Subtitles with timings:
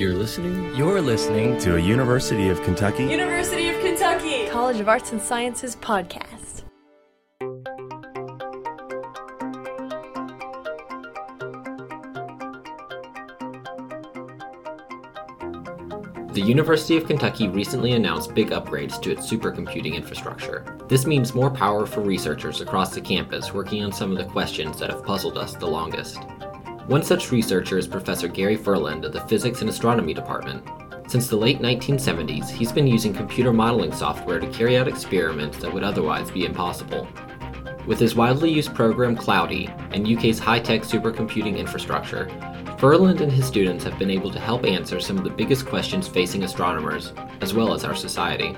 [0.00, 5.12] You're listening You're listening to a University of Kentucky University of Kentucky College of Arts
[5.12, 6.62] and Sciences podcast.
[16.32, 20.78] The University of Kentucky recently announced big upgrades to its supercomputing infrastructure.
[20.88, 24.78] This means more power for researchers across the campus working on some of the questions
[24.78, 26.20] that have puzzled us the longest.
[26.90, 30.66] One such researcher is Professor Gary Ferland of the Physics and Astronomy Department.
[31.06, 35.72] Since the late 1970s, he's been using computer modeling software to carry out experiments that
[35.72, 37.06] would otherwise be impossible.
[37.86, 42.28] With his widely used program Cloudy and UK's high tech supercomputing infrastructure,
[42.76, 46.08] Ferland and his students have been able to help answer some of the biggest questions
[46.08, 48.56] facing astronomers, as well as our society.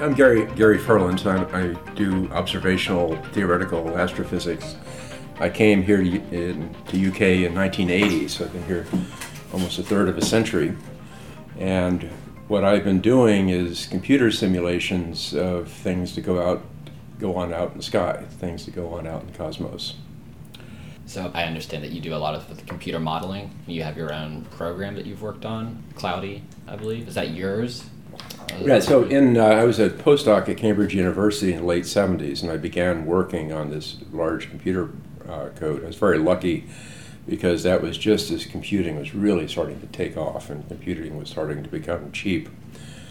[0.00, 1.22] I'm Gary Gary Ferland.
[1.26, 4.76] I, I do observational theoretical astrophysics.
[5.38, 8.86] I came here to, in, to UK in 1980, so I've been here
[9.52, 10.74] almost a third of a century.
[11.58, 12.04] And
[12.48, 16.62] what I've been doing is computer simulations of things to go out,
[17.18, 19.96] go on out in the sky, things to go on out in the cosmos.
[21.04, 23.50] So I understand that you do a lot of the computer modeling.
[23.66, 27.06] You have your own program that you've worked on, Cloudy, I believe.
[27.06, 27.84] Is that yours?
[28.58, 32.42] Yeah, so in uh, I was a postdoc at Cambridge University in the late 70s,
[32.42, 34.90] and I began working on this large computer
[35.28, 35.82] uh, code.
[35.84, 36.66] I was very lucky
[37.26, 41.28] because that was just as computing was really starting to take off and computing was
[41.28, 42.48] starting to become cheap.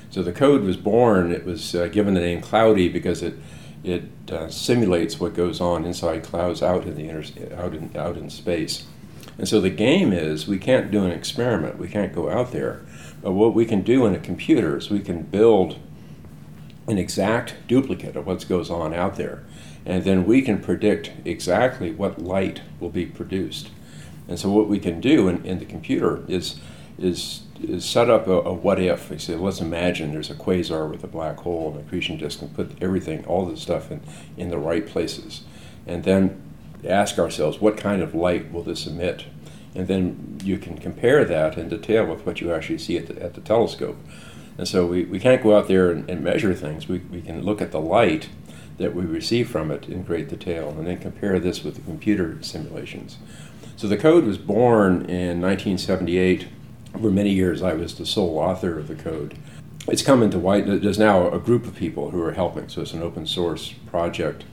[0.10, 1.32] So the code was born.
[1.32, 3.36] It was uh, given the name Cloudy because it
[3.84, 8.17] it uh, simulates what goes on inside clouds out in the inter- out in out
[8.17, 8.86] in space.
[9.38, 11.78] And so the game is we can't do an experiment.
[11.78, 12.81] We can't go out there.
[13.22, 15.78] But what we can do in a computer is we can build
[16.88, 19.44] an exact duplicate of what goes on out there.
[19.86, 23.70] And then we can predict exactly what light will be produced.
[24.28, 26.60] And so what we can do in, in the computer is,
[26.98, 29.10] is, is set up a, a what if.
[29.10, 32.54] We say, let's imagine there's a quasar with a black hole and accretion disk and
[32.54, 34.02] put everything, all the stuff in,
[34.38, 35.43] in the right places.
[35.88, 36.48] And then
[36.86, 39.26] ask ourselves, what kind of light will this emit?
[39.76, 43.22] And then you can compare that in detail with what you actually see at the,
[43.22, 43.98] at the telescope.
[44.58, 46.88] And so we, we can't go out there and, and measure things.
[46.88, 48.30] We, we can look at the light
[48.78, 52.42] that we receive from it in great detail and then compare this with the computer
[52.42, 53.17] simulations.
[53.76, 56.48] So the code was born in 1978.
[56.94, 59.38] For many years, I was the sole author of the code.
[59.88, 60.66] It's come into white.
[60.66, 64.44] There's now a group of people who are helping, so it's an open source project.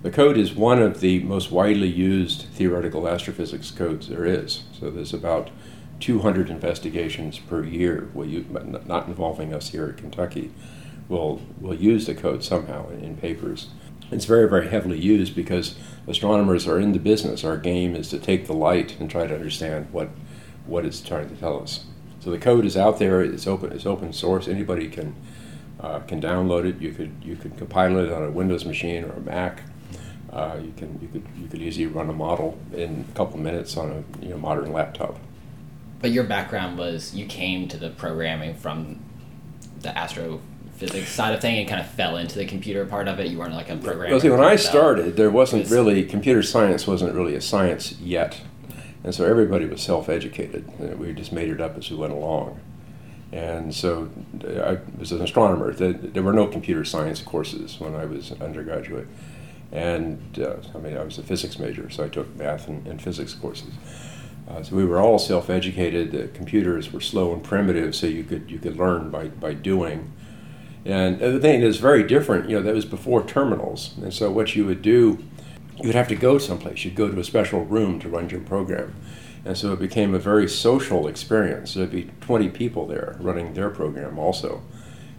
[0.00, 4.62] The code is one of the most widely used theoretical astrophysics codes there is.
[4.78, 5.50] So there's about
[5.98, 8.46] 200 investigations per year, will you,
[8.86, 10.52] not involving us here at Kentucky,
[11.08, 13.70] will will use the code somehow in, in papers.
[14.12, 15.74] It's very, very heavily used because
[16.06, 17.42] astronomers are in the business.
[17.42, 20.10] Our game is to take the light and try to understand what,
[20.64, 21.84] what it's trying to tell us.
[22.20, 23.20] So the code is out there.
[23.20, 23.72] It's open.
[23.72, 24.46] It's open source.
[24.46, 25.16] Anybody can
[25.80, 26.80] uh, can download it.
[26.80, 29.62] You could you could compile it on a Windows machine or a Mac.
[30.32, 33.76] Uh, you can you could you could easily run a model in a couple minutes
[33.76, 35.18] on a you know modern laptop.
[36.00, 39.00] But your background was you came to the programming from
[39.80, 43.28] the astrophysics side of thing and kind of fell into the computer part of it.
[43.28, 44.10] You weren't like a programmer.
[44.10, 48.40] Well, see, when I started, there wasn't really computer science wasn't really a science yet,
[49.02, 50.98] and so everybody was self-educated.
[50.98, 52.60] We just made it up as we went along,
[53.32, 54.10] and so
[54.44, 55.72] I was an astronomer.
[55.72, 59.08] There were no computer science courses when I was an undergraduate,
[59.72, 63.00] and uh, I mean I was a physics major, so I took math and, and
[63.00, 63.72] physics courses.
[64.48, 66.10] Uh, so we were all self-educated.
[66.10, 70.12] The computers were slow and primitive, so you could you could learn by, by doing.
[70.84, 72.48] And the thing is very different.
[72.48, 75.18] You know, that was before terminals, and so what you would do,
[75.76, 76.84] you would have to go someplace.
[76.84, 78.94] You'd go to a special room to run your program,
[79.44, 81.74] and so it became a very social experience.
[81.74, 84.62] There'd be 20 people there running their program also,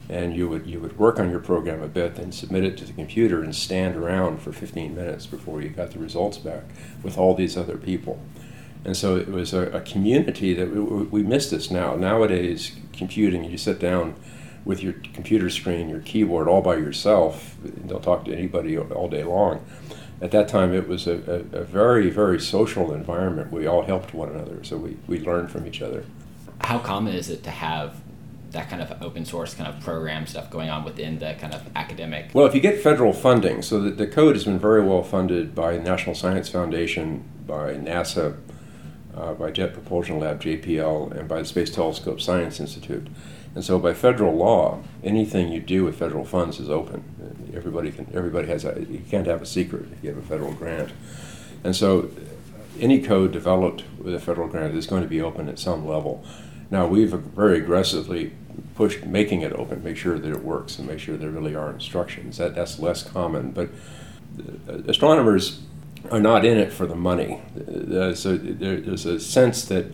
[0.09, 2.85] and you would you would work on your program a bit, then submit it to
[2.85, 6.63] the computer and stand around for 15 minutes before you got the results back
[7.03, 8.19] with all these other people.
[8.83, 11.95] And so it was a, a community that we, we miss this now.
[11.95, 14.15] Nowadays, computing, you sit down
[14.65, 17.55] with your computer screen, your keyboard, all by yourself.
[17.87, 19.63] Don't talk to anybody all day long.
[20.21, 23.51] At that time, it was a, a, a very, very social environment.
[23.51, 26.03] We all helped one another, so we, we learned from each other.
[26.61, 28.01] How common is it to have
[28.51, 31.61] that kind of open source kind of program stuff going on within the kind of
[31.75, 32.29] academic?
[32.33, 35.53] Well, if you get federal funding, so the, the code has been very well funded
[35.53, 38.37] by the National Science Foundation, by NASA,
[39.15, 43.07] uh, by Jet Propulsion Lab, JPL, and by the Space Telescope Science Institute.
[43.55, 47.51] And so, by federal law, anything you do with federal funds is open.
[47.55, 50.53] everybody can everybody has a you can't have a secret if you have a federal
[50.53, 50.91] grant,
[51.63, 52.09] and so
[52.79, 56.23] any code developed with a federal grant is going to be open at some level.
[56.71, 58.33] Now we've very aggressively
[58.75, 61.71] pushed making it open, make sure that it works, and make sure there really are
[61.71, 62.37] instructions.
[62.37, 63.69] That that's less common, but
[64.87, 65.61] astronomers
[66.11, 67.41] are not in it for the money.
[68.15, 69.85] So there's a sense that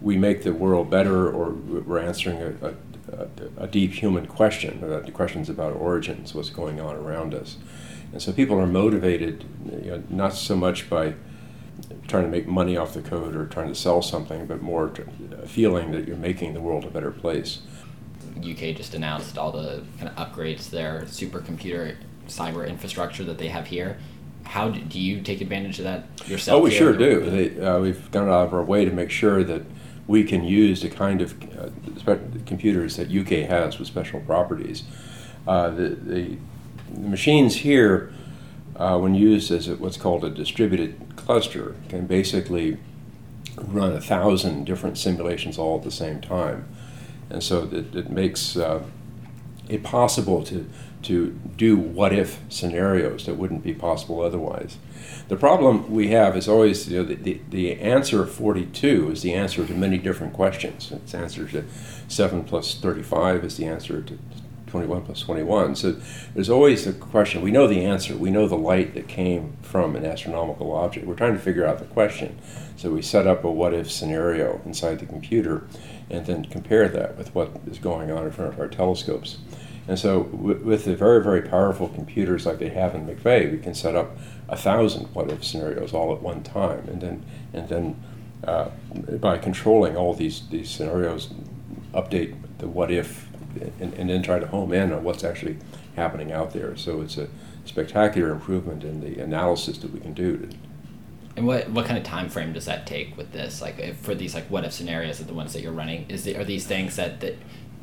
[0.00, 2.74] we make the world better, or we're answering a,
[3.12, 7.56] a, a deep human question, the questions about origins, what's going on around us.
[8.12, 9.44] And so people are motivated
[9.82, 11.14] you know, not so much by
[12.08, 14.92] trying to make money off the code or trying to sell something, but more
[15.46, 17.60] feeling that you're making the world a better place.
[18.38, 21.96] UK just announced all the kind of upgrades to their supercomputer
[22.26, 23.98] cyber infrastructure that they have here.
[24.44, 26.60] How do, do you take advantage of that yourself?
[26.60, 27.28] Oh, we sure do.
[27.28, 29.62] They, uh, we've gone out of our way to make sure that
[30.06, 32.16] we can use the kind of uh,
[32.46, 34.84] computers that UK has with special properties.
[35.46, 36.38] Uh, the, the,
[36.96, 38.10] machines here,
[38.78, 42.78] uh, when used as a, what's called a distributed cluster, can basically
[43.56, 46.68] run a thousand different simulations all at the same time.
[47.28, 48.82] And so it, it makes uh,
[49.68, 50.68] it possible to
[51.02, 54.78] to do what if scenarios that wouldn't be possible otherwise.
[55.28, 59.32] The problem we have is always you know, the, the, the answer 42 is the
[59.32, 60.90] answer to many different questions.
[60.90, 61.64] It's answer to
[62.08, 64.18] 7 plus 35 is the answer to
[64.68, 65.76] 21 plus 21.
[65.76, 65.96] So
[66.34, 67.42] there's always a question.
[67.42, 68.16] We know the answer.
[68.16, 71.06] We know the light that came from an astronomical object.
[71.06, 72.38] We're trying to figure out the question.
[72.76, 75.66] So we set up a what if scenario inside the computer
[76.10, 79.38] and then compare that with what is going on in front of our telescopes.
[79.88, 83.74] And so, with the very, very powerful computers like they have in McVey, we can
[83.74, 86.86] set up a thousand what if scenarios all at one time.
[86.88, 87.24] And then,
[87.54, 88.02] and then
[88.44, 88.68] uh,
[89.18, 91.32] by controlling all these, these scenarios,
[91.94, 93.27] update the what if,
[93.80, 95.58] and, and then try to home in on what's actually
[95.96, 96.76] happening out there.
[96.76, 97.28] So, it's a
[97.64, 100.38] spectacular improvement in the analysis that we can do.
[100.38, 100.48] To,
[101.36, 103.62] and what, what kind of time frame does that take with this?
[103.62, 106.36] Like for these like what if scenarios, are the ones that you're running, is the,
[106.36, 107.36] are these things that, that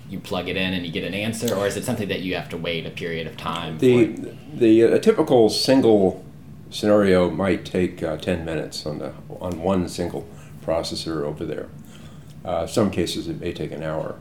[0.10, 2.36] you plug it in and you get an answer, or is it something that you
[2.36, 3.78] have to wait a period of time?
[3.80, 6.24] The the a typical single
[6.70, 10.28] scenario might take uh, ten minutes on the on one single
[10.64, 11.70] processor over there.
[12.44, 14.16] Uh, some cases it may take an hour.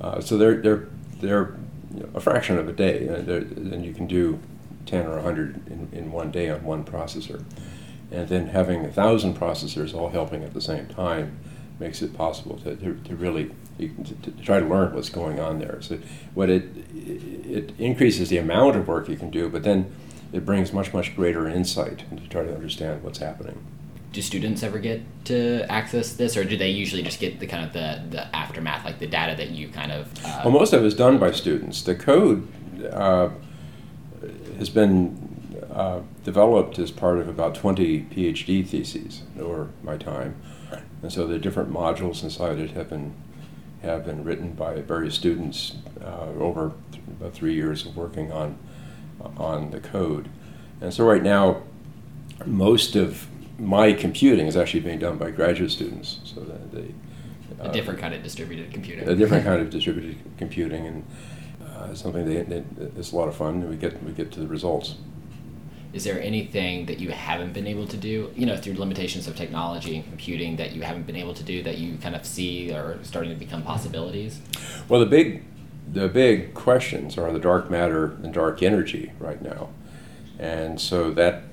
[0.00, 0.88] Uh, so they're they're
[1.20, 1.56] they're
[2.14, 4.38] a fraction of a day, and, and you can do
[4.86, 7.44] ten or hundred in, in one day on one processor.
[8.10, 11.38] And then having a thousand processors all helping at the same time
[11.80, 13.88] makes it possible to, to, to really to,
[14.22, 15.80] to, try to learn what's going on there.
[15.82, 15.98] So
[16.34, 16.64] what it
[16.94, 19.92] it increases the amount of work you can do, but then
[20.32, 23.64] it brings much much greater insight to try to understand what's happening.
[24.14, 27.66] Do students ever get to access this, or do they usually just get the kind
[27.66, 30.06] of the, the aftermath, like the data that you kind of?
[30.24, 31.82] Uh, well, most of it is done by students.
[31.82, 32.46] The code
[32.92, 33.30] uh,
[34.56, 40.36] has been uh, developed as part of about 20 PhD theses over my time.
[41.02, 43.14] And so the different modules inside it have been
[43.82, 48.58] have been written by various students uh, over th- about three years of working on
[49.36, 50.28] on the code.
[50.80, 51.62] And so right now,
[52.46, 53.26] most of
[53.58, 56.20] my computing is actually being done by graduate students.
[56.24, 56.94] So that they
[57.60, 59.08] uh, a different kind of distributed computing.
[59.08, 61.04] A different kind of distributed computing, and
[61.66, 62.64] uh, something that
[62.96, 63.68] it's a lot of fun.
[63.68, 64.96] We get we get to the results
[65.94, 69.36] is there anything that you haven't been able to do, you know, through limitations of
[69.36, 72.72] technology and computing that you haven't been able to do that you kind of see
[72.72, 74.40] are starting to become possibilities?
[74.88, 75.44] Well, the big,
[75.90, 79.68] the big questions are the dark matter and dark energy right now,
[80.36, 81.44] and so that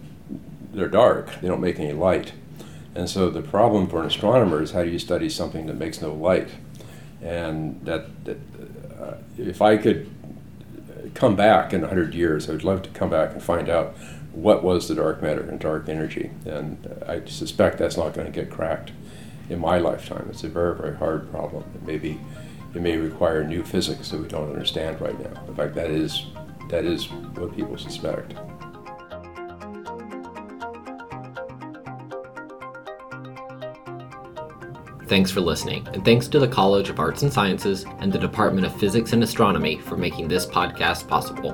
[0.72, 1.40] they're dark.
[1.42, 2.34] They don't make any light,
[2.96, 6.01] and so the problem for an astronomer is how do you study something that makes
[6.01, 6.50] no light,
[7.22, 8.38] and that, that
[9.00, 10.10] uh, if I could
[11.13, 13.96] come back in 100 years, I would love to come back and find out
[14.34, 16.32] what was the dark matter and dark energy.
[16.46, 18.92] And I suspect that's not going to get cracked
[19.50, 20.28] in my lifetime.
[20.30, 21.63] It's a very, very hard problem.
[21.75, 22.20] It may, be,
[22.74, 25.44] it may require new physics that we don't understand right now.
[25.48, 26.28] In fact, that is,
[26.70, 28.34] that is what people suspect.
[35.12, 38.65] Thanks for listening, and thanks to the College of Arts and Sciences and the Department
[38.65, 41.51] of Physics and Astronomy for making this podcast possible.